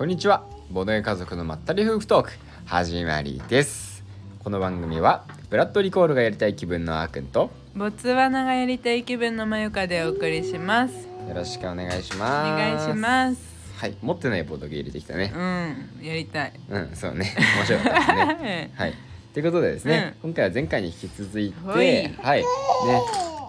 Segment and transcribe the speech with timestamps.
[0.00, 0.46] こんにちは。
[0.70, 2.30] ボードゲー家族のまったり夫婦トーク
[2.64, 4.02] 始まりです。
[4.42, 10.94] この番組はブラッドリコールがやりたい気分のあーくんとボツワナがやりたい気分のまゆかでお送りします。
[10.94, 12.16] よろしくお願いしおます。
[12.16, 13.42] 願いします。
[13.76, 15.34] はい持ってないボードゲー入れてきたね。
[15.36, 16.52] うん、やりたい。
[16.70, 17.36] うんそうね。
[17.58, 18.70] 面白かったですね。
[18.80, 18.94] はい。
[19.34, 19.42] とい。
[19.42, 21.76] うことでですね、今回は前回に引き続いてほい。
[22.22, 22.40] はい。
[22.40, 22.46] ね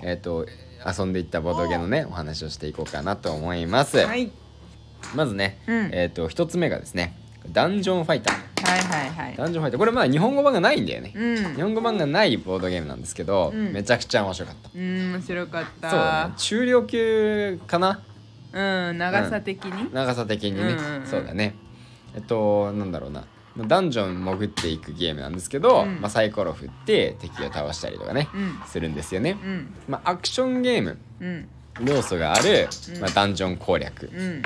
[0.03, 0.45] えっ、と
[0.85, 4.31] 遊んでいったボードゲーのねお話をしていこうかなと思います、はい、
[5.15, 5.89] まずね、うん。
[5.93, 7.15] えっ、と一つ目がですね
[7.49, 8.35] ダンジョンファイター。
[8.63, 9.35] はいはいはい。
[9.35, 9.79] ダンジョンファイター。
[9.79, 11.55] これまだ日本語版がないんだよね、うん。
[11.55, 13.73] 日本語版がないボードゲームなんですけど、うん。
[13.73, 15.89] めちゃくちゃ面白かった、うん、面白かった。
[15.89, 16.33] そうだね。
[16.37, 18.01] 中量級かな？
[18.53, 19.93] うん、長さ的に？
[19.93, 21.07] 長さ的にね、うんうんうん。
[21.07, 21.55] そうだね。
[22.15, 23.25] えっとなんだろうな。
[23.57, 25.99] ダンジョン潜っていくゲームなんですけど、うん。
[25.99, 28.61] まあ、サイコロ振って敵を倒したりとかね、うん。
[28.65, 31.49] するんですよね、うん、まあ、アクションゲームうん、
[31.83, 33.01] 要素がある、うん。
[33.01, 34.09] まあ、ダンジョン攻略。
[34.13, 34.41] うん、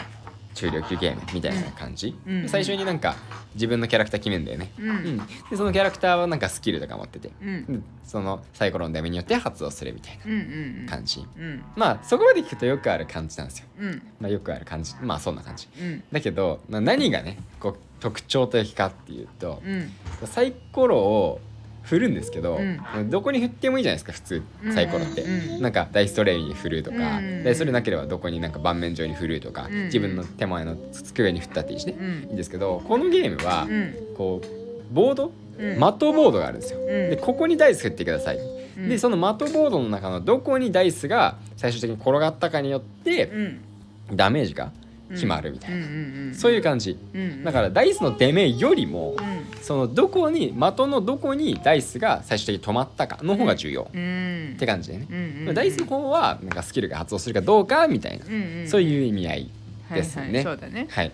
[0.55, 2.41] 中量級ゲームみたいな感じ、うん。
[2.41, 2.49] うん。
[2.49, 3.15] 最初になんか
[3.53, 5.17] 自分のキャラクター決めんだよね、うん。
[5.49, 7.65] でそのキャラクターはなんかスキルとか持ってて、うん。
[7.65, 14.93] でそのサイコロのダメによって発動するみたいうん、うん、な感じ、うん、まあそこまで聞くとよくある感じなんですよ、うん、まあ、よくある感じ。
[15.01, 15.67] まあそんな感じ。
[15.79, 19.91] うん、だけど、まあ、何がねこう特徴的かっていうと、うん、
[20.25, 21.41] サイコロを
[21.86, 23.09] 振るんですけど、うん。
[23.09, 32.08] どこに振ってもいいじゃないですか普通サイコロって、うんうんなんかダイストレイに振るとか、うんダイストレイなければどこになんか盤面上に振るとか、うん自分の手前の机に振ったっていいしね、うん。
[32.08, 35.75] いいんですけどこのゲームは、うん、こうボード、うん。
[35.75, 36.86] 的ボードがあるんですよ、ん。
[36.88, 38.89] でここにダイス振ってください、うん。
[38.89, 44.72] でその的ボードの中のどこにダイスが最終的に転がったかによってうん、ダメージが
[45.11, 50.55] 決まるみたいな、そういう感じ、うん、だからダイスの出目よりも、うん、そのどこに的
[50.87, 58.25] のどこにダイスが最終的に止まったかの方が重要、うん、って感じでね、うん、うん、ダイスの方はなんかスキルが発動するかどうかみたいな、
[58.67, 59.49] そういう意味合い
[59.91, 60.87] ですね、はいはい、そうだね。
[60.89, 61.11] はい。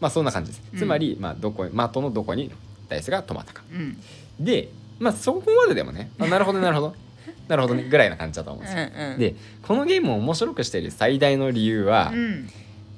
[0.00, 0.78] まあそんな感じです、うん。
[0.80, 2.50] つまり、まあ、どこ的のどこに
[2.88, 3.62] ダイスが止まったか。
[3.72, 3.96] うん、
[4.40, 4.68] で
[4.98, 6.94] まあそこまででもねあなるほどなるほど。
[7.48, 7.84] なるほどね。
[7.88, 12.50] ぐらいな感じだと思うんですよ、うん、うん、でこのゲームを面白くしている最大の理由は、うん、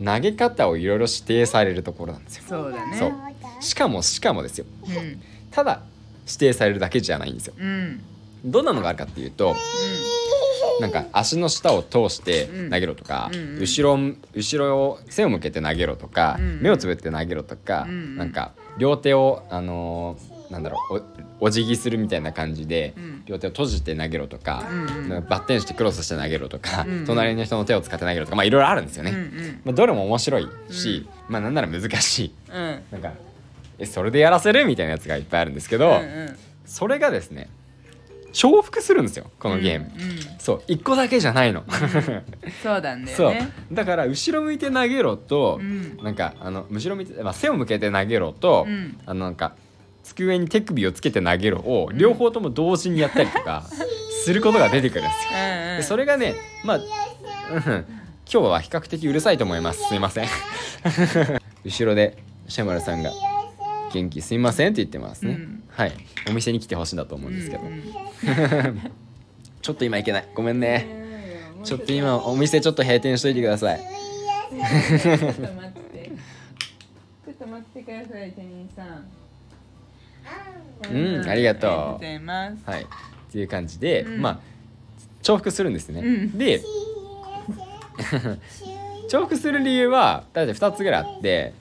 [0.02, 2.42] 投げ方をいろいろ指定されるところなんですよ。
[2.48, 3.36] そうだね。
[3.60, 4.66] しかもしかもですよ。
[4.86, 5.82] うん、ただ
[6.26, 7.54] 指定されるだけじゃないんですよ。
[7.58, 8.00] うん、
[8.44, 9.54] どんなのがあるかっていうと
[10.80, 13.48] なんか足の下を通して投げろとか、うんうん。
[13.50, 13.98] うん後ろ
[14.34, 16.62] 後ろを背を向けて投げろとか、うんうん。
[16.62, 18.16] 目をつぶって投げろとか、うんうん。
[18.16, 21.02] なんか両手をあのーなんだろう
[21.40, 23.22] おお辞儀するみたいな感じで、うん。
[23.26, 25.26] 両手を閉じて投げろとか,、うんうん。
[25.28, 27.06] バッテンしてクロスして投げろとか、うんうん。
[27.06, 29.10] 隣の人の手を使って投げろとかまあいろいろあるんですよね。
[29.10, 32.34] うん、うん、まあ、どれも面白いし、まあなんなら難しい。
[32.50, 33.12] うん、なんか
[33.78, 37.48] えそれでやらせるみたいなやつがいっぱいあるんですけど、うん、うん、それがですね
[38.34, 40.18] 重複するんですよこのゲーム、うんうん。
[40.38, 41.64] そう1個だけじゃないの、
[42.62, 43.30] そうなんだよ そう。
[43.30, 43.48] ね。
[43.72, 45.98] だから後ろ向いて投げろと、うん。
[46.02, 48.98] なんかあの後ろ向いて、まあ、背を向けて投げろと、うん。
[49.06, 49.54] あのなんか
[50.04, 53.64] 机に手首をつけて投げろを両方とも同時にやったりとか
[54.24, 55.30] することが出てくるんですよ。
[55.78, 56.34] でそれがね
[56.64, 57.84] まあ、うん、今
[58.26, 59.88] 日は比較的うるさいと思います。
[59.88, 60.28] すいません。
[61.64, 63.10] 後ろでシャマルさんが
[63.92, 65.62] 「元気すいません」って言ってますね、うん。
[65.70, 65.92] はい。
[66.28, 68.92] お店に来てほしいんだと思うんですけど、うん
[69.62, 70.28] ちょっと今行けない。
[70.34, 70.86] ごめんね。
[71.64, 73.80] ちょっと今お店ちょっと閉店しといてください。
[73.80, 76.10] ちょっと待って。
[77.24, 79.23] ちょっと待ってください、店員さん。
[80.92, 81.70] うんありがとう。
[81.70, 82.56] ありがとうございます。
[82.64, 82.82] はい。
[82.82, 82.86] っ
[83.32, 84.20] ていう感じで、うん。
[84.20, 84.38] まあ
[85.22, 86.38] 重複するんですね、うん。
[86.38, 86.60] で
[89.10, 91.54] 重複する理由は大体2つぐらいあって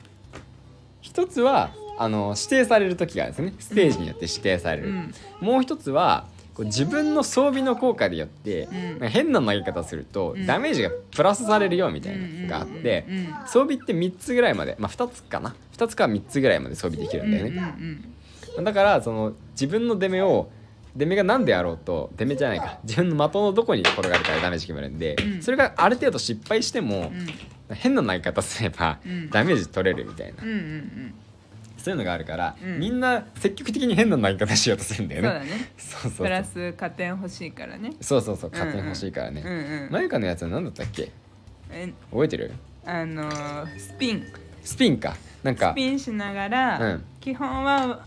[1.03, 3.53] 1つはあの指定される時があるんですね。
[3.59, 5.13] ステージによって指定される、うん。
[5.41, 8.89] もう1つはこう自分の装備の効果によって、うん。
[8.91, 10.45] なんか変な投げ方すると、うん。
[10.45, 13.33] ダメージがプラスされるよみたいなのがあって、うんうんうんうん。
[13.45, 15.55] 装備って3つぐらいまでまあ2つかな。
[15.77, 17.59] 2つか3つぐらいまで装備できるんだよね、うんう
[17.91, 18.13] ん
[18.61, 20.49] だからその自分の出目を
[20.95, 22.79] 出目が何であろうと出目じゃないか。
[22.83, 25.41] 自分の的のどこに転がるかでダメージ決まるんで、うん。
[25.41, 27.11] それがある程度失敗しても、
[27.69, 27.75] うん。
[27.75, 29.29] 変な投げ方すれば、うん。
[29.31, 31.13] ダメージ取れるみたいな、うんうんうん。
[31.77, 32.79] そういうのがあるから、うん。
[32.79, 35.29] みんな積極的に変な投げ方しようとするんだよね。
[35.29, 35.73] そうだね。
[35.77, 36.27] そうそうそう。
[36.27, 37.93] プラス加点欲しいからね。
[37.99, 39.41] そうそうそう加点欲しいからね。
[39.43, 39.91] うんうん。
[39.91, 41.09] マユカのやつは何だったっけ？
[41.71, 42.51] え覚えてる？
[42.85, 44.25] あのースピン
[44.63, 45.15] スピンか。
[45.43, 45.73] なんか。
[45.73, 47.03] スピンしながら、うん。
[47.19, 48.01] 基本は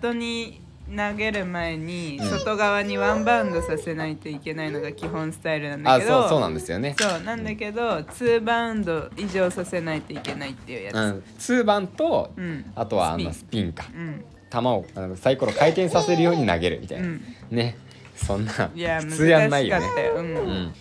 [0.00, 0.60] 的に
[0.96, 2.38] 投げる前にうん。
[2.38, 6.94] 外側にワンバウンドさせないといけないのが基本スタイルなんだあけどそうそうなんですよね。
[6.98, 12.72] そうなんだけど2バウンド以上させないといけないっていうやつ、うん、2番と、うん。
[12.74, 13.86] あとはあのススピンか。
[13.94, 14.24] うん。
[14.50, 17.22] 球をあのサイコロ回転させるように投げるみたいな、うん。
[17.50, 17.76] ね。
[18.16, 19.86] そんないや普通やんないよね。
[20.16, 20.72] うん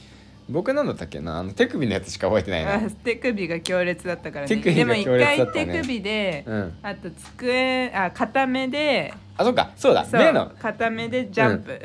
[0.50, 1.38] 僕なんだったっけな？
[1.38, 4.56] あの手首のやつしか覚えてないあな手首が強烈だったからね。
[4.56, 5.66] 手首が強烈だったね。
[5.66, 6.78] でも一回手首で、うん。
[6.82, 9.72] あと机あ片目であそうか。
[9.76, 10.06] そうだ。
[10.06, 10.52] そう目の。
[10.60, 11.80] 片目でジャンプ、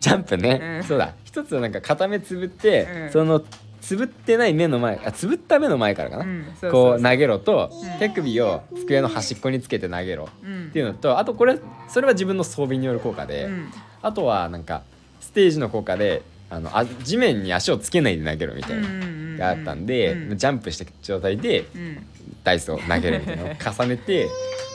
[0.00, 0.84] ジャンプね、うん。
[0.84, 1.12] そうだ。
[1.24, 3.10] 一つはなんか片目つぶって、うん。
[3.12, 3.44] その
[3.80, 6.72] つぶってない目の前あつぶった目の前からかな、うんそうそう。
[6.72, 7.98] こう投げろと、うん。
[7.98, 10.66] 手首を机の端っこにつけて投げろうん。
[10.68, 11.58] っていうのとあとこれ
[11.88, 13.68] それは自分の装備による効果で、うん。
[14.00, 14.82] あとはなんか
[15.20, 20.38] ステージの効果であのあ地面に足をつけないで投げろみたいなのがあったんで、うん。
[20.38, 22.06] ジャンプした状態でうん。
[22.44, 24.28] ダイスを投げるみたいなのを 重ねて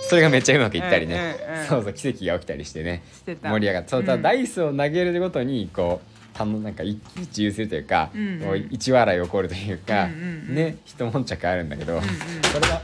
[0.07, 1.15] それがめっちゃうまくいったりね、
[1.47, 1.67] うんうんうん。
[1.67, 3.03] そうそう奇跡が起きたりしてね。
[3.25, 4.05] 盛り上がってそううん。
[4.05, 8.67] ただダイスを投げるごとにこうたのなんか一喜一憂するというか、うんうん。
[8.69, 10.19] 一笑い起こるというか、うんうん
[10.49, 10.55] うん。
[10.55, 12.03] ね一悶着あるんだけど、うんうん
[12.43, 12.81] それが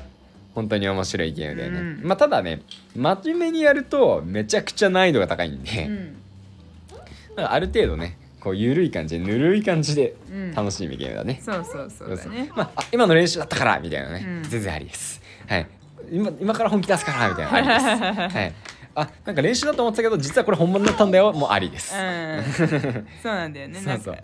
[0.55, 2.61] 本当に面白いゲームだよね、うんまあただね
[2.95, 6.15] 真面目にやるとめちゃくちゃ難易度が高いんで、うん。
[7.37, 10.51] ある程度ねこう緩い感じでぬるい感じでうん。
[10.53, 12.51] 楽しむゲームだね、そうそうそうだね。
[12.55, 14.49] まああ今の練習だったからみたいなね、うん。
[14.49, 15.21] 全然ありです。
[15.47, 15.67] はい。
[16.11, 17.79] 今今から本気出すからみたいなのありで
[18.31, 18.35] す。
[18.35, 18.53] はい。
[18.95, 21.31] あなんか練習だと思ってたけど実はこれ本物だったんだよ。
[21.33, 22.43] もうありです、うん。
[23.21, 23.79] そうなんだよね。
[23.79, 24.13] そうそう。
[24.13, 24.23] なん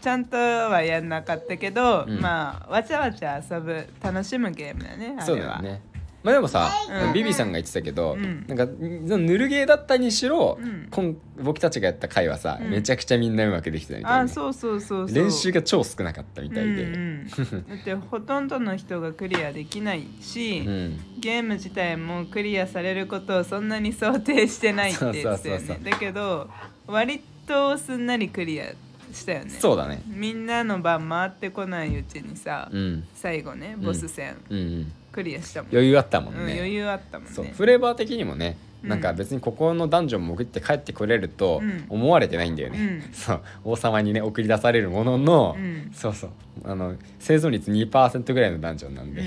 [0.00, 2.20] ちゃんとはやんなかったけど、うん。
[2.20, 5.22] まあわちゃわちゃ遊ぶ楽しむゲームだねあれは。
[5.22, 5.82] そうだよね
[6.22, 6.70] まあでもさ、
[7.06, 8.44] うんビビさんが言ってたけど、うん。
[8.48, 10.88] なんかぬるゲーだったにしろ、うん。
[10.90, 12.70] こん僕たちがやった回はさ、うん。
[12.70, 15.16] めちゃくちゃみんなうまくできてたみたいな、あそうそうそうそう。
[15.16, 17.28] 練習が超少なかったみたいで、うんうん、
[17.68, 21.00] だってほとんどの人がクリアできないし、うん。
[21.20, 26.50] ゲーム自体もクリアされることをそんなに想定してないって言ってたよそうそうそうそねだけど
[26.86, 28.72] 割とすんなりクリア
[29.12, 29.50] したよね。
[29.50, 30.02] そうだね。
[30.06, 33.04] みんなの番回ってこないうちにさ、うん。
[33.14, 37.34] 最後ねボス戦、うんうんクリアしたもん、余裕あったもんうんね、余裕あったもんね。
[37.34, 38.90] そうフレーバー的にもねうん。
[38.90, 41.86] なんか別にここのダンジョン潜って帰ってこれるとうん。
[41.88, 43.10] 思われてないんだよね、うん。
[43.12, 43.40] そう。
[43.64, 45.90] 王様にね送り出されるものの、うん。
[45.92, 46.30] そうそう。
[46.62, 49.26] あの生存率2%ぐらいのダンジョンなんで、うん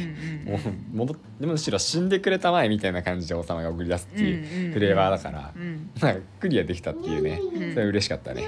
[0.54, 5.90] うんもう戻っむしろ死んでくれたまえみたいな感じで王様が送り出すっていううんフレーバーだから、うん。
[6.00, 7.74] なんかクリアできたっていうね、ん。
[7.74, 8.46] それ嬉しかったね。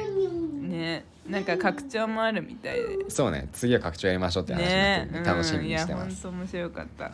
[0.62, 1.04] ね。
[1.30, 3.10] なんか拡張もあるみたいで。
[3.10, 3.48] そうね。
[3.54, 7.12] 次は拡張やりましょうって話になねってるんで楽しみにしてます、本当面白かった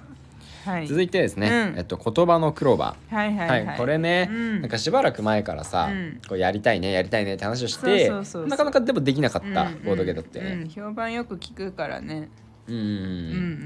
[0.66, 0.88] はい。
[0.88, 1.78] 続いてですね、うん。
[1.78, 3.16] えっと、言葉のクローバー。
[3.16, 4.62] はいはいはい、はい、これね、うん。
[4.62, 6.22] なんかしばらく前からさ、うん。
[6.28, 8.48] こうやりたいねやりたいねって話をしてそうそうそうそう。
[8.48, 10.70] なかなかでもできなかったうんボードゲーだったようんね。
[10.70, 12.30] 評判よく聞くからね。
[12.68, 12.90] うんうんうん。
[12.90, 13.06] うんう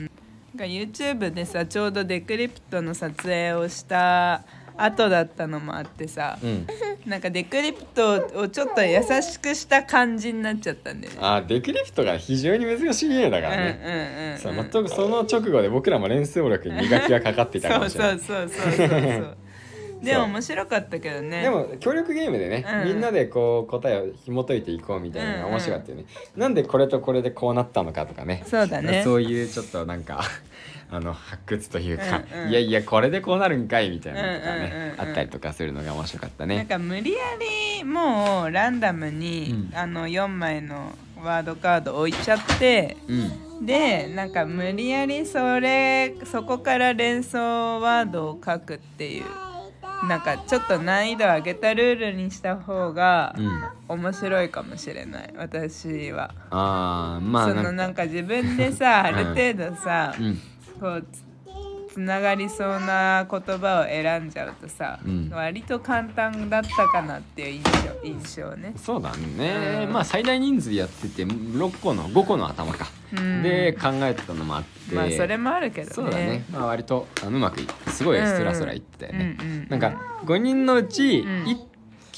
[0.06, 0.12] ん。
[0.56, 4.44] なんか YouTube でさちょうどデクリプトの撮影をした
[4.78, 6.68] 後だったのもあってさ、うん、
[7.05, 11.19] なんかデクリプトをちょっと優しくした感じになっちゃったんだよね。
[11.21, 14.39] あーデクリプトが非常に難しいゲームだからね。
[14.44, 18.19] うんうんうん、全くその直後で僕らも連想力に磨きがかかっていたかもしれない。
[18.19, 19.38] そうそうそうそうそう
[20.03, 21.44] でも面白かったけどね。
[21.44, 22.88] でも協力ゲームでね、うん。
[22.89, 25.53] みんなでこう答えを紐解いていこうみたいなのがうんうん。
[25.53, 28.44] 面白かったよね、なんでこれとこれでこうなったのかとかね。
[28.45, 29.01] そうだね。
[29.03, 30.21] そういうちょっとなんか
[30.94, 32.50] あの発掘というか、うんうん。
[32.50, 35.01] いやいやこれでこうなるんかいみたいなのとかね、うんうんうんうん。
[35.01, 36.66] あったりとかするのが面白かったなんね。
[36.66, 37.19] か無理や
[37.78, 39.78] りもうランダムに、うん。
[39.78, 40.94] あの4枚の
[41.24, 43.66] ワードカード置いちゃってうん。
[43.66, 49.24] でなんか無理やりそれそこから連想ワードを書くっていう
[50.07, 53.34] なんかちょっと難易度上げたルールにした方が
[53.88, 56.34] うん、面白いかもしれない私は。
[56.50, 60.40] あーまあそのなんか自分でさ ある程度さ、うん
[60.83, 65.30] こうつつながりそうな言葉を選んじゃうとさ、うん。
[65.31, 68.73] 割と簡単だったかなっていう印象印象ね。
[68.75, 69.94] そうだね、うん。
[69.94, 73.44] まあ最大人数やってて6個の5個の頭か、うん。
[73.44, 74.95] で考えてたのもあって。
[74.95, 75.94] まあそれもあるけどね。
[75.94, 81.47] そうだね、まあ、割とあのうまくいすごいスラスラいってね、うんうんうんなんか5人のうちうん。
[81.47, 81.68] い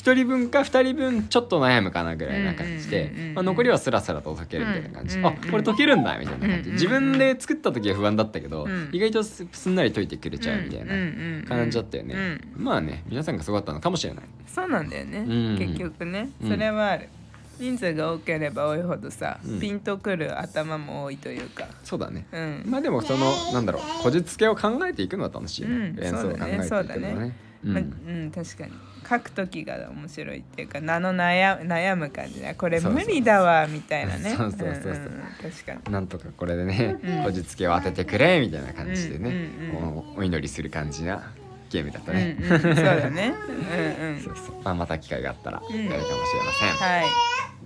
[0.05, 15.25] 1人分か2人分ちょっと悩むかなぐらいな感じでまあ残りはスラスラと解けるみたいな感じ、うんあこれ解けるんだみたいな感じ、うんうんうん自分で作った時は不安だったけど、意外とすんなり解いてくれちゃうみたいな感じだったよね、まあね皆さんがすごかったのかもしれないそうなんだよね、
[15.57, 17.09] 結局ねそれはある、
[17.57, 28.73] 人数が多ければ多いほどさ、うんピンとくる頭も多いというかそうだねうん、まあでもそのなんだろうこじつけを考えていくのは楽しいよね、うん連想を考えていくのはそうだねうだねうまうん、確かに
[29.07, 32.55] 書く時が面白いっていうか名の悩悩む感じね。
[32.57, 34.33] これ無理だわみたいなね。
[34.35, 34.93] そうそうそうそう。
[34.93, 35.01] んん
[35.41, 35.93] 確かに。
[35.93, 37.23] なんとかこれでね、うん。
[37.23, 40.17] こじつけを当ててくれみたいな感じでね、うんうんうん。
[40.17, 41.31] お祈りする感じな
[41.69, 43.33] ゲームだったうんね、うん、そうだね。
[43.99, 44.21] うんうん。
[44.23, 44.55] そうそう。
[44.63, 47.05] まあ、また機会があったらやるかもしれません、はい。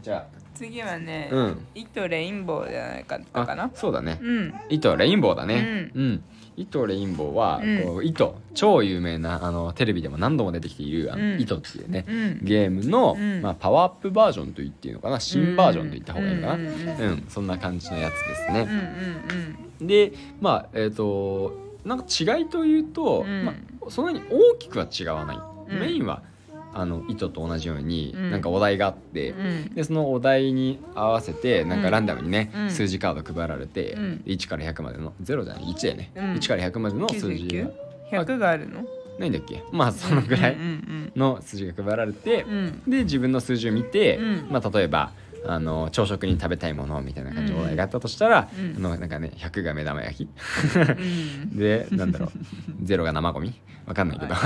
[0.02, 1.66] じゃあ次はね、うん。
[1.74, 3.64] 糸レインボーじゃないかったかな？
[3.64, 4.20] あそうだね。
[4.22, 4.54] うん。
[4.68, 5.90] 糸レインボーだね。
[5.96, 6.24] うん、
[6.58, 7.84] 糸レインボーは、うん。
[7.84, 11.40] こう糸超有名なあのテレビでも何度も出てきているあの、うん。
[11.40, 12.40] 糸っていうね、うん。
[12.44, 13.42] ゲームの、うん。
[13.42, 15.22] まあ、パワーアップバージョンと言っていいのかな？
[15.22, 16.54] 新バージョンと言った方がいいのかな？
[16.56, 16.68] うん。
[16.68, 16.74] うん。
[16.74, 17.26] うん。
[17.30, 18.68] そんな感じのやつですうんね、
[19.80, 19.88] うん。
[19.88, 20.12] で
[20.42, 23.46] まあえっ、となんか違いというと、うん。
[23.46, 23.54] ま
[23.88, 25.38] あ、そんなに大きくは違わない、
[25.70, 25.80] うん。
[25.80, 26.22] メインは
[26.74, 28.32] あの糸と同じように、うん。
[28.32, 29.46] なんかお題があって、うん。
[29.46, 32.70] うんでそのお題に合わせてなんかランダムにね、うん。
[32.72, 34.24] 数字カード配られて、うん。
[34.26, 36.24] 1から100までの0じゃない1でね、うん。
[36.36, 37.70] 1から100までの数字が。
[38.12, 38.84] 99?100 があるの？
[39.20, 39.64] ないんだっけ？
[39.72, 42.46] まあそのぐらいうんの数字が配られて
[42.88, 44.48] で自分の数字を見て、うん。
[44.50, 45.12] まあ、例えば
[45.46, 48.76] あの朝食に食べたいものみたいな感じのお題があったとしたら、うん。
[48.78, 50.30] あのなんかね100が目玉焼き？
[50.76, 50.80] う
[51.56, 51.58] ん。
[51.58, 53.54] でなんだろう？0が生ゴミ？
[53.86, 54.34] わかんないけど。
[54.34, 54.40] ま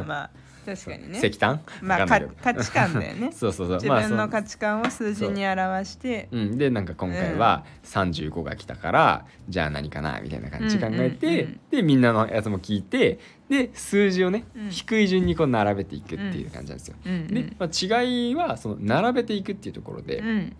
[0.00, 0.30] あまあ
[0.76, 1.18] 確かにね。
[1.18, 1.60] 石炭？
[1.80, 2.20] まあ価
[2.54, 3.32] 値観だよね。
[3.34, 3.76] そうそうそう。
[3.76, 6.28] 自分の価値観を数字に表して。
[6.30, 6.38] う。
[6.38, 11.40] ん、でなんか今回は35が来たから、じゃあ何かなみたいな感じで考えて、うんうん。
[11.40, 14.68] うんでみんなのやつも聞いてで数字をね、うん。
[14.70, 16.96] 低い順にこう並べていくっていう感じなんですよ。
[17.06, 20.52] うんうんで、まあ、違いはその並べていくっていうところで、うん。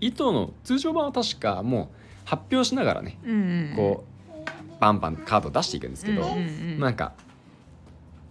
[0.00, 1.88] 糸の通常版は確かもう
[2.24, 3.34] 発表しながらね、うんう
[3.72, 4.14] んこう
[4.80, 6.40] バンバンカードを出していくんですけど、うんうんう
[6.76, 7.12] んなんか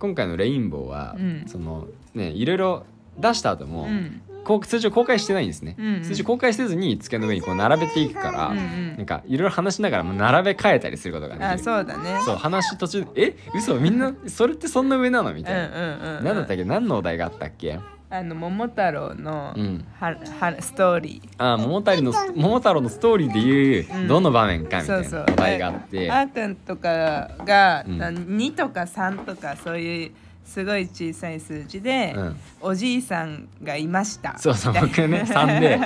[0.03, 1.45] 今回のレインボーは、うん。
[1.47, 2.85] そのねいろいろ
[3.17, 4.21] 出した後も、うん。
[4.43, 6.03] こう数字を公開してないんですね、うんうん。
[6.03, 8.97] 数字公開せずに机の上にこう並べていくから、うんうん。
[8.97, 11.49] なんかいろいろ話しながらも並べ替えたりすることができる。
[11.53, 12.19] あそうだね。
[12.25, 13.37] そう話途中で「え？
[13.55, 13.79] 嘘？
[13.79, 16.65] みんなそれってそんな上なの?」みうんたいな、うんうん何だったっけ？
[16.65, 17.79] 何のお題があったっけ？
[18.13, 19.85] あの桃太郎のうん。
[19.99, 21.29] ははストーリー。
[21.39, 24.07] あ桃太郎の桃太郎のストーリーでいううん。
[24.07, 27.97] どの場面かみたいなお題があって、あーくんとかが、うん。
[27.97, 30.11] な2とか3とかそういう
[30.45, 32.35] すごい小さい数字で、うん。
[32.61, 34.37] おじいさんがいました。
[34.37, 35.79] そうそうみたいな僕ね3で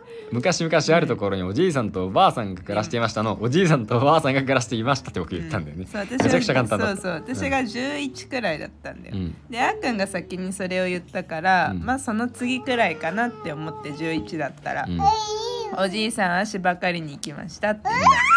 [0.32, 9.36] 昔々あるところにおじいさんとおばあさんが暮らしていましたの、おじいさんとおばあさんが暮らしていましたって僕言ったんだよね、そう私めちゃくちゃ簡単だそうそう私が11くらいだったんだよ、うん。
[9.48, 11.80] であーくんが先にそれを言ったから、うん。
[11.84, 15.00] まあその次くらいかなって思って11だったら、うん。
[15.78, 17.82] おじいさん足ばかりに行きましたって。
[17.84, 18.35] 言った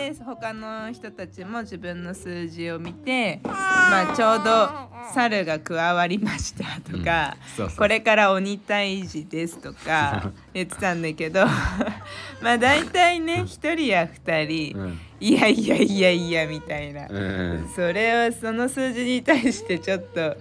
[0.00, 7.36] で他の人たちも自分の数字を見て、まあ、ちょうど猿が加わりましたとか、
[7.76, 11.44] これから鬼退治ですとか 言ってたんだけど
[12.40, 15.00] まあ大体ね1人や2人、うん。
[15.20, 17.16] いやいやいやいやみたいな、うん。
[17.16, 17.68] うん。
[17.74, 20.36] それをその数字に対してちょっと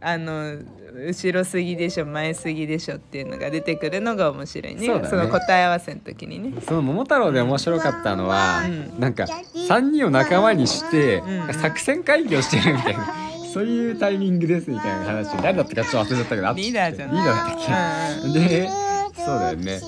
[0.00, 0.58] あの
[0.94, 4.86] 後ろすぎでしょ前すぎでしょっていうのが出てくるのが面白いね。
[4.86, 5.24] そね。
[5.24, 6.60] の答え合わせの時にね。
[6.62, 9.00] その桃太郎で面白かったのは、うん。
[9.00, 11.54] なんか3人を仲間にして、うん。
[11.54, 13.06] 作戦会議をしてるみたいな、
[13.52, 18.68] そういうタイミングですみたいな話誰だったかちょっと忘れちゃったけどリーダーじゃんリーダーだったっけ、で
[19.16, 19.80] そうだよね。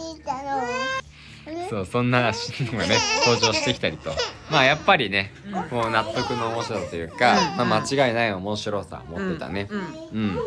[1.69, 4.11] そうそんなシーンがね登場してきたりと。
[4.51, 5.33] まあやっぱりね、
[5.71, 7.69] もう納得の面白さというか、うん。
[7.69, 9.69] まあ、間違いない面白さ持ってたね。
[9.71, 9.81] うん。
[9.81, 10.39] うん、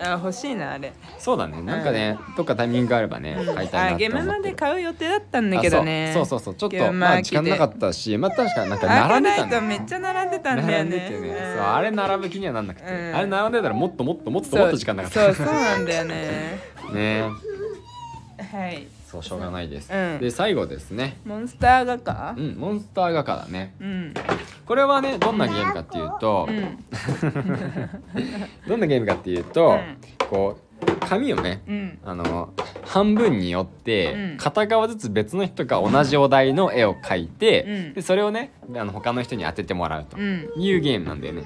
[0.00, 1.60] あ欲しいなあれ、そうだね。
[1.62, 4.16] なんかね、どっかタイミングがあればね、買いたいなあゲーって。
[4.16, 6.10] 思ってるムまで買う予定だったんだけどね。
[6.10, 6.26] あそう。
[6.26, 11.08] そうそうちょっとまあ時間なかったしまあ確かになんか並んでたんだめっちゃ並んでたんだよね。
[11.56, 13.16] そうあれ並ぶ気にはなんなくて、うん。
[13.16, 15.34] あれ並んでたらもっともっともっともっと時間なかった。
[15.34, 16.58] そうそうなんだよね。
[16.92, 17.22] ね。
[18.52, 20.18] はいそうしょうがないです、うん。
[20.20, 21.16] で最後ですね。
[21.24, 22.34] モンスター画家？
[22.36, 23.74] うんモンスター画家だね。
[23.80, 24.14] うん。
[24.66, 26.84] これはねどんなゲームかっていうと、うん。
[28.68, 29.96] どんなゲームかっていうと、うん。
[30.28, 30.67] こう
[31.08, 31.62] 紙をね。
[31.66, 31.98] うん。
[32.04, 32.52] あの
[32.84, 34.36] 半分に折って、うん。
[34.36, 37.94] 片側ずつ別の人が同じお題の絵を描いて、うん。
[37.94, 40.48] でそれをねあの他の人に当ててもらうとうん。
[40.56, 41.42] いうゲームなんだよね。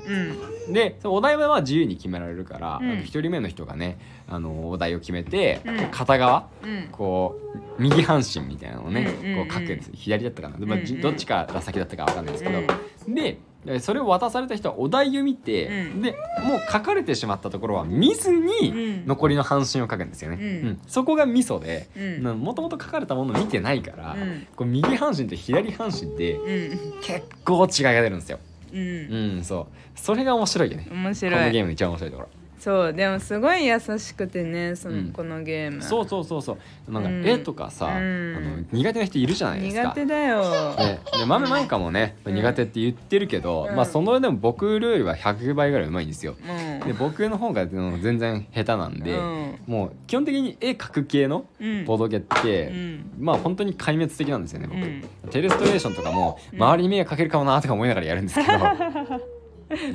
[0.67, 0.73] うん。
[0.73, 3.01] でそのお題は自由に決められるから、うん。
[3.03, 5.77] 一人目の人がねあのお題を決めて、うん。
[5.91, 6.89] 片側うん。
[6.91, 11.03] こう右半身みたいなのをね、うんうんうんこう書くんです左だったかな、でまあじうんうん。
[11.03, 12.61] どっちから先だったかわかんないですけど、
[13.09, 16.03] ででそれを渡された人はお題を見て、うん。
[16.03, 19.07] でもう書かれてしまったところは見ずにうん。
[19.07, 20.81] 残りの半身を書くんですよね、うん。
[20.87, 22.01] そこがミソでう
[22.33, 22.41] ん。
[22.41, 24.47] もともと書かれたものを見てないから、うん。
[24.57, 27.01] こう右半身と左半身でうん。
[27.03, 28.39] 結構違いが出るんですよ、
[28.73, 28.81] うん。
[28.81, 29.67] うん、そう。
[29.95, 30.89] それが面白いよね。
[30.91, 32.29] 面この白いゲームの一番面白いところ
[32.63, 35.13] そうでもすごい優しくてねその、うん。
[35.13, 35.83] このゲーム。
[35.83, 36.93] そうそうそうそう。
[36.93, 37.27] なんかうん。
[37.27, 37.93] 絵とかさ、うん。
[37.93, 37.97] あ
[38.39, 39.83] の苦手な人いるじゃないですか。
[39.83, 42.35] 苦手だよ、ね、で豆なんかもね うん。
[42.37, 43.75] 苦手って言ってるけど、うん。
[43.75, 46.37] まあそのでも僕よりは100倍ぐらいうまいんですよ。
[46.41, 46.87] うん。
[46.87, 49.59] で僕の方がうん全然下手なんで、うん。
[49.67, 51.85] もう基本的に絵描く系のうん。
[51.85, 53.11] ボードゲって、うん。
[53.19, 55.31] まあ本当に壊滅的なんですよね僕、うん。
[55.31, 56.63] テレストレーションとかもうん。
[56.63, 58.53] 周りに目が描けるかもなとか思いながらやるんですけど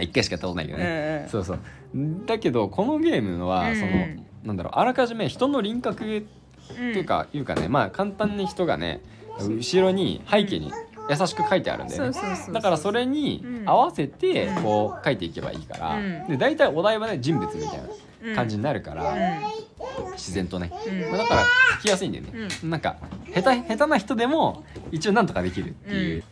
[0.02, 1.30] 一回しかやったことないけどうんね、うん。
[1.30, 1.60] そうそう。
[2.26, 3.76] だけどこのゲームはうん。
[3.76, 3.92] その、
[4.44, 6.28] なんだろうあらかじめ人の輪郭って
[6.80, 6.98] うん。
[6.98, 9.02] いうか、いうかねまあ簡単に人がね
[9.40, 10.72] 後ろに背景に
[11.10, 12.14] 優しく書いてあるんだよね。
[12.52, 13.70] だからそれにうん。
[13.70, 14.64] 合わせてうん。
[14.64, 16.28] こう書いていけばいいから、うん。
[16.28, 17.82] で大体お題はね人物みたい
[18.30, 19.16] な感じになるから、う
[20.14, 21.02] 自然とね、うん。
[21.12, 21.44] まあだから
[21.80, 22.32] 聞きやすいんだよね、
[22.64, 22.98] なんか
[23.34, 26.24] 下手下手な人でも一応なんとかできるっていう、ん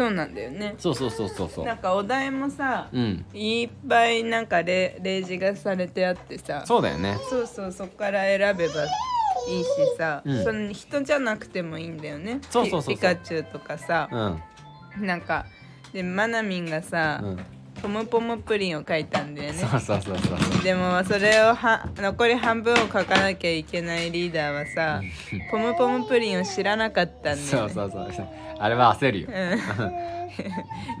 [0.00, 0.76] そうなんだよね。
[0.78, 1.64] そうそうそうそうそう。
[1.66, 3.26] なんかお題もさうん。
[3.34, 6.62] いっぱいなんか例例示がされてあってさ。
[6.64, 7.18] そうだよね。
[7.28, 9.66] そうそうそこから選べばいいし
[9.98, 10.42] さ、うん。
[10.42, 12.40] その人じゃなくてもいいんだよね。
[12.48, 14.08] そうそうそうピカチュウとかさ。
[14.10, 15.06] う、ん。
[15.06, 15.44] なんか
[15.92, 19.58] でマナミンがさ、うんポムポムプリンを書いたんだよね。
[19.58, 20.62] そうそうそうそう。
[20.62, 25.02] でもそれをは残り半分を書かなきゃいけないリーダーはさ
[25.50, 28.28] ポムポムプリンを知らなかったんだよ、ね、そうそうそう。
[28.58, 29.28] あれは焦るよ。
[29.28, 29.34] うん。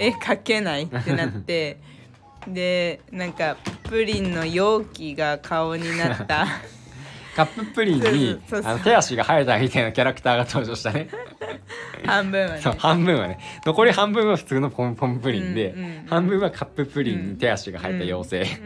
[0.00, 1.78] え書けないってなって。
[2.48, 6.46] でなんかプリンの容器が顔になった
[7.40, 8.72] カッププリンにそうそうそう。
[8.72, 11.08] あの手足が生えたみたいなキャラクターが登場したね。
[12.04, 12.60] 半分はね。
[12.60, 13.38] そう半分はね。
[13.64, 18.60] 残り半分は普通のポンポンプリンで、うんうんうん半分はカッププリンに手足が生えた妖精、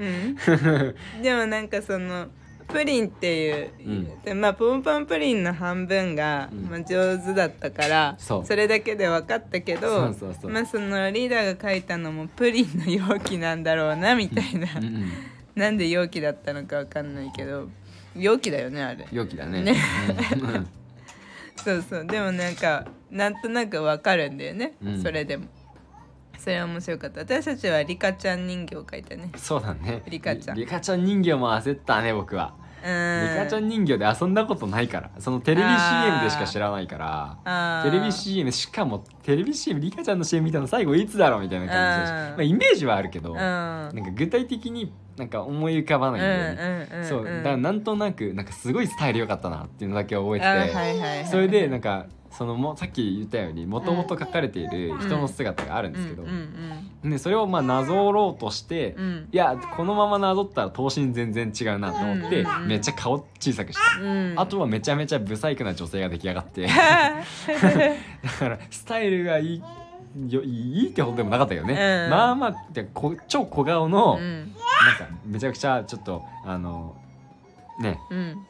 [1.19, 2.29] うん、 でもなんかその
[2.69, 4.23] プリンっていう、うん。
[4.23, 6.71] でまあポンポンプリンの半分が、うん。
[6.71, 8.57] まあ、上手だったからそう。
[8.57, 10.51] れだけで分かったけどそうそうそう。
[10.51, 15.13] まあそのリーダーが書いたのもプリンの容器なんだろうなみたいな、うんうん
[15.55, 17.69] なんで容器だったのか分かんないけど
[18.17, 19.07] 容器だよねあれ。
[19.13, 19.63] 容器だね。
[19.63, 19.77] ね。
[21.57, 22.07] そうそう。
[22.07, 25.03] でもなんかなんとなく分かるんだよね、うん。
[25.03, 25.47] それでも。
[26.39, 27.21] それは面白かった。
[27.21, 29.31] 私たちはリカちゃん人形を描いたね。
[29.37, 30.03] そうだね。
[30.09, 30.57] リカちゃん。
[30.57, 35.11] リカちゃん人形も焦ったね僕は、うんリカちゃん人形で遊んだことないから。
[35.19, 36.99] そのテレビ CM でしか知らないか
[37.45, 37.83] ら。
[37.83, 43.39] テレビ CM しかもテレビ CM リカちゃんの CM 見たの最後いつだろうみたいな感じで、まあ、イメージはあるけど、うん。
[43.39, 51.27] なんか具体的になんか思い浮かばないんだよね、うんうんうんうんそうだからなんとなくなんかすごいスタイル良かったなっていうのだけ覚えてて、あはいはいはい。
[51.27, 59.29] それでなんかそのもさっき言ったようにもともと書かれている人の姿があるんですけど、うんうんでそれをまあなぞろうとして、うん。
[59.31, 64.01] いやこのままなぞったら頭身全然違うなと思って、めっちゃ顔小さくした。
[64.01, 64.41] うんうん。
[64.41, 66.67] あとはめちゃめちゃブサイクな女性が出来上がって。
[66.67, 66.71] だ
[68.39, 69.63] からスタイルがいい
[70.33, 72.11] よいいってほどでもなかったけどね、うん。
[72.11, 74.39] まあまあでこ超小顔の、うん。
[74.41, 74.49] なん
[74.97, 76.97] かめちゃくちゃちょっとあの
[77.79, 78.01] ね。
[78.11, 78.47] うん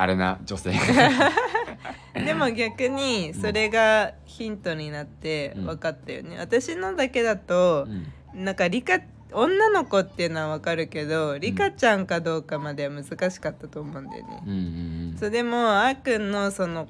[0.00, 0.72] あれな女性。
[2.14, 7.86] でも逆にそれがヒントになって分かったよね、私のだけだと
[8.34, 8.44] う、ん。
[8.44, 9.00] なんかリカ
[9.32, 16.88] 女の子っていうのは分かるけどリカちゃんかどうかまでは難しかったと思うんだよね、うんうんそうでもあーくんのその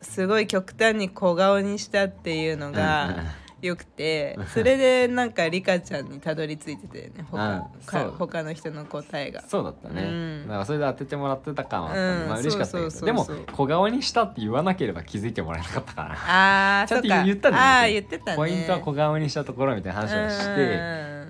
[0.00, 3.16] すごい極端に小顔にしたっていうのうんが
[3.62, 7.24] よくて、それでなんかリカちゃんにたどり着いてたよね。
[7.30, 9.42] 他,、うんか他の人の答えが。
[9.42, 10.42] そうだったね、うん。
[10.46, 11.94] だからそれで当ててもらってた感はあ
[12.28, 13.06] まあ嬉しかったけど。
[13.06, 16.80] でも小顔にしたって言わなければ気づいてもらえなかったから。
[16.80, 17.24] あー ちゃんとそっか。
[17.24, 18.36] 言ったんだよあー言ってたね。
[18.36, 20.62] ポイントは小顔にしたところみたいな話をして、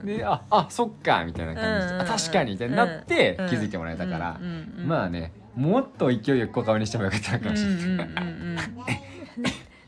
[0.03, 0.07] うん。
[0.07, 2.01] でああそっかみたいな感じで、うん。
[2.01, 3.49] あ確かにみたいになってうん。
[3.49, 4.41] 気づいてもらえたから、
[4.87, 8.09] まあねもっと勢いよく小顔にしてもよかったのかもしれない、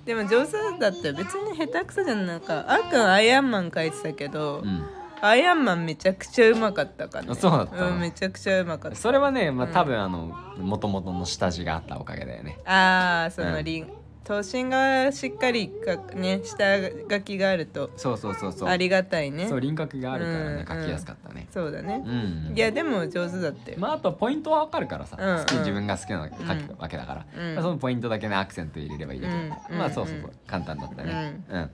[0.06, 2.26] でも上手だったよ別に下手くそじゃん。
[2.26, 4.86] なんかあーくんアイアンマン描いてたけど、うん。
[5.20, 7.96] アイアンマンめちゃくちゃうまかったから、ね、あそうだったの？
[7.96, 8.96] ん、めちゃくちゃうまかった。
[8.96, 12.58] それはね、まあ、うん多分あのもともとの下地があったおかげだよね。
[12.64, 13.64] ああそのうん。
[13.64, 13.92] リン、
[14.26, 18.68] 頭身がしっかりかね下書きがあるとそうそうそうそう。
[18.68, 19.48] ありがたいね。
[19.48, 21.46] そう輪郭があるからね、うん描きやすかったね。
[21.52, 22.02] そうだね。
[22.04, 22.08] う、
[22.52, 22.52] ん。
[22.56, 27.54] いやでも上手だったよ、まああとポイントは分かるからさ、うん好きうん自分が好きなの描くわけだから、うん。
[27.54, 30.30] まあ、そのポイントだけねアクセント入れればいいだけうんまあそうそうそう。
[30.30, 30.36] うん。
[30.46, 31.40] 簡単だったね。
[31.48, 31.70] うん、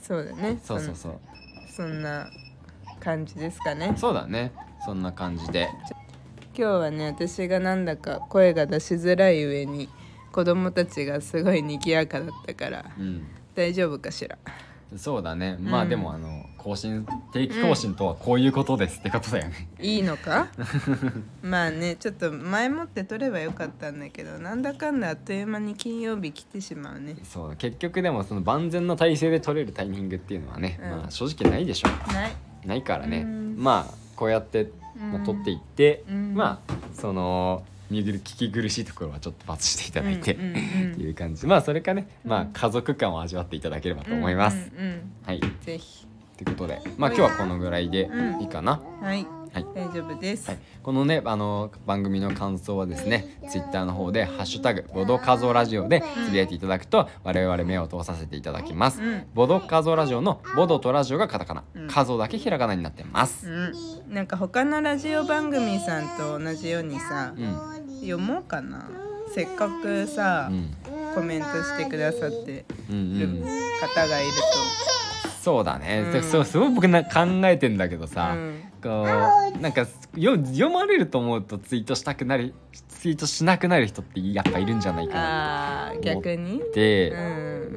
[0.00, 0.60] そうだね。
[0.62, 1.18] そうそうそう。
[1.76, 2.28] そんな
[3.00, 3.94] 感じですかね。
[3.96, 4.52] そうだね。
[4.84, 5.68] そんな感じで。
[6.56, 9.88] 今日はね私がなんだか声が出しづらい上に
[10.32, 13.26] 子供たちがすごい賑やかだったからうん。
[13.54, 14.38] 大丈夫かしら。
[14.96, 15.58] そうだね。
[15.60, 15.88] まあうん。
[15.88, 20.48] でもあの更新定期更新とはこういうことですってことだよね、いいのか？
[21.42, 27.16] まあねちょっと前もって撮ればよかったんだけどなんだかんだあっという間に金曜日来てしまうね。
[27.22, 27.56] そう。
[27.56, 30.90] 結局でもその万全の体制で取れるタイミングっていうのはね、うん。
[30.90, 31.88] まあ正直ないでしょ。
[32.12, 32.32] ない。
[32.64, 33.56] ないからね、うん。
[33.58, 35.24] まあこうやって、まあ、うん。
[35.24, 36.34] 取っていって、うん。
[36.34, 41.46] まあその見聞き苦しいところはちょっと罰していただいて、っていう感じ。
[41.46, 44.70] まあそれかね、まあ家族感を味わっていただければと思います、
[45.24, 45.38] はい。
[45.38, 46.06] うんぜひ。
[46.36, 48.08] ということでまあ今日はこのぐらいで
[48.40, 49.26] いいかな、はい。
[49.52, 49.66] はい。
[49.74, 59.26] 大丈夫です、はい、このねあの番組の感想はですねツイッターの方で「ハッシュタグボドカゾラジオ」でつぶやいていただくと我々目を通させていただきます、うん。
[59.34, 61.88] ボドカゾラジオのボドとラジオがカタカナ、うん。
[61.88, 68.88] カゾだけひらがなになってます、うん、なんか他のラジオ番組さんと同じようにさうん読もうかな。
[69.34, 70.74] せっかくさ、うん。
[71.14, 73.42] コメントしてくださってるうんうん。
[73.42, 74.32] 方がいる
[75.42, 76.12] そうだね、うん。
[76.12, 78.62] でそうすごい僕な考えてんだけどと、さ、うん。
[78.82, 82.54] こうなんかよ読まれると思うとツイートしたくなる
[82.88, 86.60] ツイートしなくなる人ってやっぱいるんじゃないかなあー逆に？
[86.60, 87.18] って、うん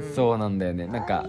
[0.08, 0.14] うん。
[0.16, 0.88] そうなんだよね。
[0.88, 1.26] なんか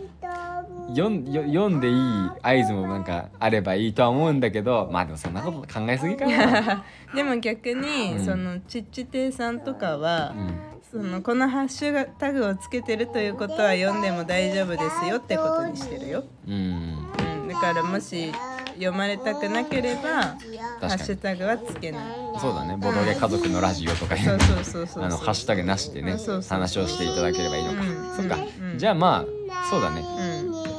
[0.94, 8.24] 読んでいい合図もなんかあればいいとは思うんだけどまあでもそんなこと考えすぎかな、 でも逆に、うん。
[8.24, 10.72] そのちっち亭さんとかは、うん。
[10.92, 18.30] そのこのハッシュタグをつけてるということは読んでも大丈夫ですよってことにしてるよ、うん、うん、だからもし
[18.74, 20.36] 読まれたくなければハ
[20.80, 22.04] ッシュタグはつけない。
[22.38, 22.76] そうだね。
[22.76, 26.16] ボドゲ家族のラジオとかいうそうそうそうそうあのハッシュタグなしでね
[26.48, 28.16] 話をしていただければいいのか、うん。
[28.16, 28.36] そっか、
[28.72, 28.78] うん。
[28.78, 30.00] じゃあまあそうだね。
[30.00, 30.31] うん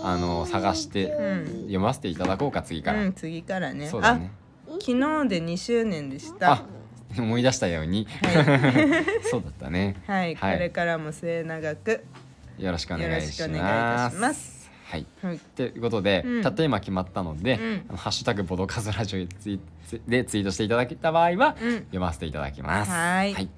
[0.04, 1.46] あの探してうん。
[1.63, 3.88] 読ませていただこうか次から、うん、次からね。
[3.88, 4.32] そうだね。
[4.39, 6.54] あ昨日で2周年でした。
[6.54, 6.66] あ
[7.18, 9.96] 思い出したように、は そうだったね。
[10.08, 10.54] はい、はい。
[10.56, 12.04] これからも末永く
[12.58, 14.72] よろしくお願いします。
[14.86, 15.06] はい。
[15.22, 15.39] はい。
[15.56, 16.42] ということで、うん。
[16.44, 17.96] たった今決まったので、うん。
[17.96, 19.60] ハッシュタグボドカズラジオでツイ
[20.08, 21.78] でツイートしていただけた場合は、うん。
[21.78, 22.92] 読ませていただきます。
[22.92, 23.34] はい。
[23.34, 23.50] はい。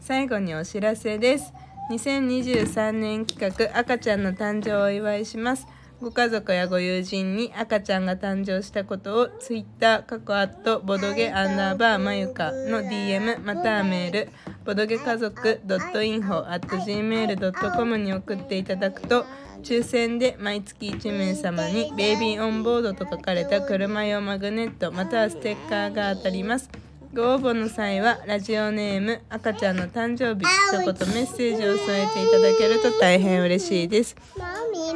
[0.00, 1.52] 最後にお知らせです
[1.90, 5.66] 2023年企画赤ちゃんの誕生をお祝いします。
[6.00, 14.28] ご家族やご友人に赤ちゃんが誕生したことをツイッター過去アットボドゲアンダーバーまゆかの DM またはメール
[14.64, 19.24] ボドゲ家族 .info at gmail.com に送っていただくと
[19.62, 26.87] 抽選で毎月1名様にベイビーオンボードと書かれた車用マグネットまたはステッカーが当たります。
[27.14, 34.14] ご応募の際はラジオネーム赤ちゃんの誕生日一言メッセージを添えていただけると大変嬉しいです。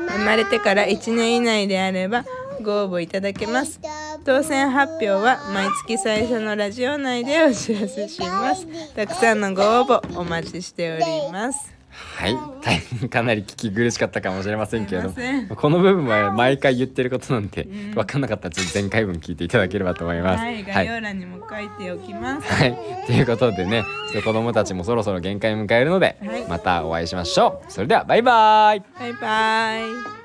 [0.09, 2.25] 生まれてから1年以内であれば
[2.63, 3.81] ご応募いただけます。
[4.25, 8.67] 当選発表は毎月最初のラジオ内でお知らせします。
[8.95, 15.57] たくさんのご応募お待ちしておりますはい、大変かなり聞き苦しかったかもしれませんけれども。
[15.57, 17.91] この部分は毎回言ってることなんで、うん。
[17.93, 20.41] 分かんなかったらちょっと前回分聞いていただければと思います。
[20.41, 20.65] はい。
[20.65, 23.85] 概要欄にも書いておきます、はい、 ということでね
[24.25, 26.47] 子供たちもそろそろ限界を迎えるので、はい。
[26.49, 27.73] またお会いしましょう。
[27.73, 28.83] それではバイバイ。
[28.99, 29.79] バイバ
[30.19, 30.22] イ